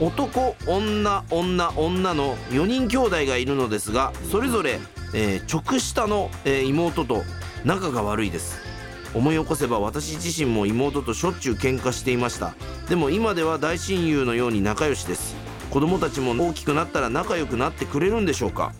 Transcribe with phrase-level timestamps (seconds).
[0.00, 4.80] 男女女女の4人兄弟がいるのですがそれぞれ、
[5.14, 7.22] えー直下の、えー妹と
[7.64, 8.60] 仲が悪いです。
[9.14, 12.54] 思い起こせば私自身も妹としょっちゅう喧嘩していました。
[12.88, 15.36] でも今では大親友のように仲良しです。
[15.70, 18.72] 子供たちも大きくなったら仲良くなってくれるんでしょうか？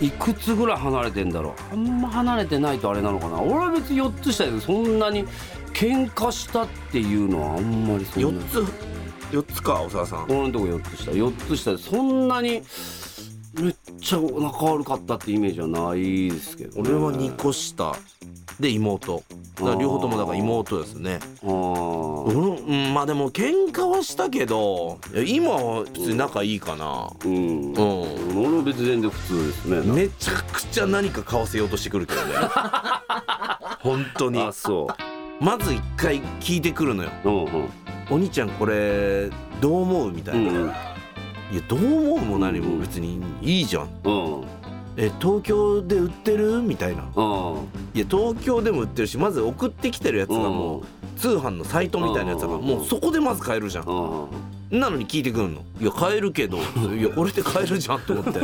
[0.00, 1.74] いくつぐらい離れてんだろう。
[1.74, 3.40] あんま離れてないとあれなのかな。
[3.40, 5.24] 俺は別に4つ下でそんなに
[5.78, 8.28] 喧嘩したっていうのはあんまりそんな。
[8.30, 8.58] 4つ
[9.30, 10.24] ？4つか長田さん。
[10.24, 12.62] 俺のとこ4つ下4つ下でそんなに
[13.54, 17.94] めっちゃ仲悪かったってイメージはないですけど、ね、俺は2個下。
[18.58, 19.22] で妹。
[19.54, 21.20] だから両方ともだから妹ですね。
[21.44, 21.48] あー。
[21.48, 27.08] うんうんまあでも喧嘩はしたけど今は普通に仲いいかな。
[27.24, 27.72] うん。
[27.72, 27.72] うん。
[27.72, 29.92] 俺は別に全然普通ですね。
[29.94, 32.34] めちゃくちゃ何か買わせようとしてくるけどね。
[33.78, 34.42] 本当に。
[34.42, 34.88] あそ
[35.40, 37.10] まず一回聞いてくるのよ。
[37.24, 37.68] ううんうん
[38.10, 40.72] 「お兄ちゃんこれどう思う?」みたいな「うん
[41.50, 43.88] いやどう思うも何も別にいいじゃん。
[44.04, 44.44] うん。
[44.98, 47.04] え東京で売ってる?」みたいな。
[47.14, 47.54] うん。
[47.94, 50.82] いや東京でも売ってるしまず送ってきてるやつがもう
[51.16, 53.84] 通販のサイトみたいなやつだからうんもうそこでまず買えるじゃん。
[53.84, 54.26] うん
[54.70, 56.58] なのに聞いてくんの「いや買えるけど。
[56.94, 58.40] いやこれで買えるじゃん」と思って。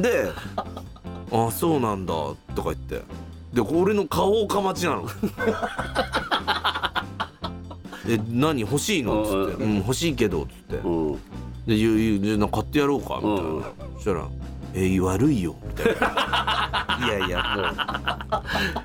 [0.00, 0.30] で
[1.32, 2.12] 「あそうなんだ」
[2.54, 3.02] とか言って
[3.56, 5.08] で俺の顔をか待ちなの。
[8.06, 8.60] え何？
[8.60, 10.86] 欲しいの?」っつって「うん欲しいけど」っつって。
[10.86, 11.14] うん。
[11.66, 13.64] で「ゆゆじゃあな買ってやろうか」みたいな、うん。
[13.94, 14.26] そしたら
[14.74, 16.98] 「え悪いよ」みたいな。
[17.06, 18.18] いやいや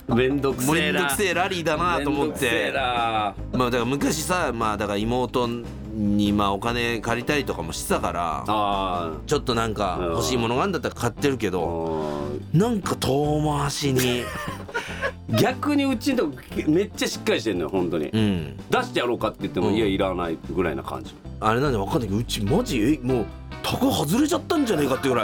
[0.08, 1.00] めんどくもうせえな。
[1.00, 2.72] めんどくせえラリーだなと思って。
[2.74, 3.34] な。
[3.54, 5.50] まあだから昔さまあだから妹
[5.94, 10.12] にまあお金借りたりとかもしてたからあちょっとなんかうん。
[10.12, 14.24] 欲しいものがあるんだったら買ってるけあどなんか遠回しに。
[15.40, 16.34] 逆にうちのとこ
[16.68, 18.10] めっちゃしっかりしてんのよ本当に。
[18.10, 18.58] うん。
[18.70, 19.76] 出してやろうかって言っても、うん。
[19.76, 21.16] いやいらないぐらいな感じ。
[21.40, 23.26] あれなんでわかんないけどうちマジえもう
[23.64, 25.24] タコ外れちゃったんじゃねえかってぐら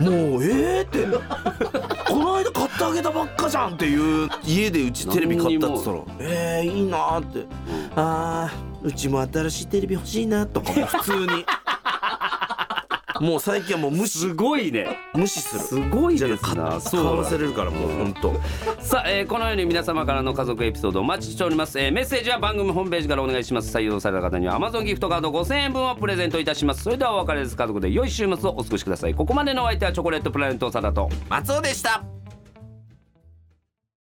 [0.00, 0.02] い。
[0.02, 1.06] もうええって
[2.06, 7.46] この間買ってあげたばっかじゃんっていう家でうちテレビ買ったって言ったらえー、いいなーって。
[7.96, 11.46] あーうちも新しいテレビ欲しいなとかも普通に
[13.20, 14.18] もう最近はもう無視。
[14.18, 14.86] すごいね。
[15.14, 15.60] 無視する。
[15.60, 18.34] すごいじゃなあ買そうわせれるからもうほんと。
[18.80, 23.76] さあ、えーこのように皆様からの家族エピソードお待ちしております、えーメッセージは番組ホームページからお願いします。
[23.76, 26.82] 採用された方には Amazon ギフトカード5000円分をプレゼントいたします。
[26.82, 27.56] それではお別れです。
[27.56, 29.14] 家族で良い週末をお過ごしください。
[29.14, 31.08] ここまでのお相手はチョコレートプラネット長田と。
[31.28, 32.13] 松尾でした